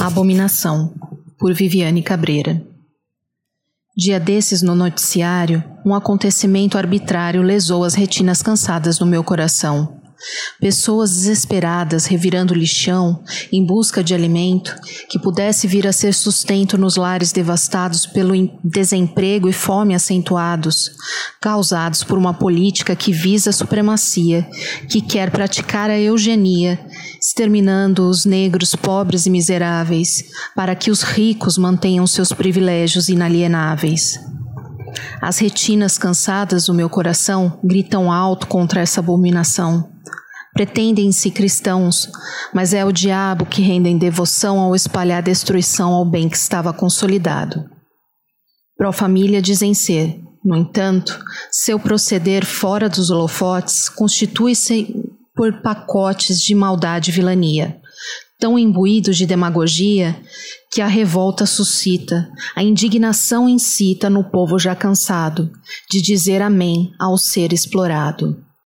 Abominação, 0.00 0.94
por 1.38 1.52
Viviane 1.52 2.02
Cabreira. 2.02 2.64
Dia 3.94 4.18
desses 4.18 4.62
no 4.62 4.74
noticiário, 4.74 5.62
um 5.84 5.94
acontecimento 5.94 6.78
arbitrário 6.78 7.42
lesou 7.42 7.84
as 7.84 7.92
retinas 7.92 8.40
cansadas 8.40 8.96
do 8.96 9.04
meu 9.04 9.22
coração. 9.22 10.00
Pessoas 10.58 11.10
desesperadas 11.12 12.06
revirando 12.06 12.54
lixão 12.54 13.22
em 13.52 13.64
busca 13.64 14.02
de 14.02 14.14
alimento 14.14 14.74
que 15.08 15.18
pudesse 15.18 15.66
vir 15.66 15.86
a 15.86 15.92
ser 15.92 16.14
sustento 16.14 16.78
nos 16.78 16.96
lares 16.96 17.30
devastados 17.30 18.06
pelo 18.06 18.34
desemprego 18.64 19.48
e 19.48 19.52
fome 19.52 19.94
acentuados, 19.94 20.92
causados 21.40 22.04
por 22.04 22.16
uma 22.16 22.34
política 22.34 22.96
que 22.96 23.12
visa 23.12 23.50
a 23.50 23.52
supremacia, 23.52 24.48
que 24.88 25.00
quer 25.00 25.30
praticar 25.30 25.90
a 25.90 25.98
eugenia, 25.98 26.78
exterminando 27.20 28.08
os 28.08 28.24
negros 28.24 28.74
pobres 28.74 29.26
e 29.26 29.30
miseráveis, 29.30 30.24
para 30.54 30.74
que 30.74 30.90
os 30.90 31.02
ricos 31.02 31.58
mantenham 31.58 32.06
seus 32.06 32.32
privilégios 32.32 33.08
inalienáveis. 33.08 34.18
As 35.20 35.38
retinas 35.38 35.98
cansadas 35.98 36.66
do 36.66 36.74
meu 36.74 36.88
coração 36.88 37.60
gritam 37.62 38.10
alto 38.10 38.46
contra 38.46 38.80
essa 38.80 39.00
abominação 39.00 39.90
Pretendem-se 40.52 41.30
cristãos, 41.30 42.10
mas 42.52 42.74
é 42.74 42.84
o 42.84 42.90
diabo 42.90 43.46
que 43.46 43.62
rendem 43.62 43.96
devoção 43.96 44.58
ao 44.58 44.74
espalhar 44.74 45.22
destruição 45.22 45.92
ao 45.92 46.04
bem 46.04 46.28
que 46.28 46.36
estava 46.36 46.72
consolidado. 46.72 47.64
Pró-família 48.76 49.40
dizem 49.40 49.72
ser, 49.74 50.18
no 50.44 50.56
entanto, 50.56 51.22
seu 51.52 51.78
proceder 51.78 52.44
fora 52.44 52.88
dos 52.88 53.10
holofotes 53.10 53.88
constitui-se 53.88 54.94
por 55.40 55.62
pacotes 55.62 56.38
de 56.38 56.54
maldade 56.54 57.10
e 57.10 57.14
vilania, 57.14 57.80
tão 58.38 58.58
imbuídos 58.58 59.16
de 59.16 59.24
demagogia 59.24 60.14
que 60.70 60.82
a 60.82 60.86
revolta 60.86 61.46
suscita, 61.46 62.28
a 62.54 62.62
indignação 62.62 63.48
incita 63.48 64.10
no 64.10 64.22
povo 64.22 64.58
já 64.58 64.76
cansado 64.76 65.50
de 65.90 66.02
dizer 66.02 66.42
amém 66.42 66.92
ao 66.98 67.16
ser 67.16 67.54
explorado. 67.54 68.49